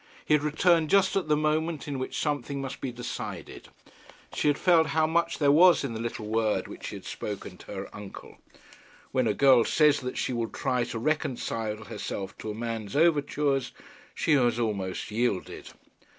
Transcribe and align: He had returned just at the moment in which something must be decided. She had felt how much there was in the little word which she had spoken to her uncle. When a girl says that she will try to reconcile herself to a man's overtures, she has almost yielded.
He 0.25 0.33
had 0.33 0.41
returned 0.41 0.89
just 0.89 1.15
at 1.15 1.27
the 1.27 1.37
moment 1.37 1.87
in 1.87 1.99
which 1.99 2.17
something 2.17 2.59
must 2.59 2.81
be 2.81 2.91
decided. 2.91 3.67
She 4.33 4.47
had 4.47 4.57
felt 4.57 4.87
how 4.97 5.05
much 5.05 5.37
there 5.37 5.51
was 5.51 5.83
in 5.83 5.93
the 5.93 5.99
little 5.99 6.25
word 6.25 6.67
which 6.67 6.87
she 6.87 6.95
had 6.95 7.05
spoken 7.05 7.55
to 7.57 7.65
her 7.67 7.95
uncle. 7.95 8.39
When 9.11 9.27
a 9.27 9.35
girl 9.35 9.63
says 9.63 9.99
that 9.99 10.17
she 10.17 10.33
will 10.33 10.47
try 10.49 10.85
to 10.85 10.97
reconcile 10.97 11.83
herself 11.83 12.35
to 12.39 12.49
a 12.49 12.55
man's 12.55 12.95
overtures, 12.95 13.73
she 14.15 14.31
has 14.33 14.57
almost 14.57 15.11
yielded. 15.11 15.69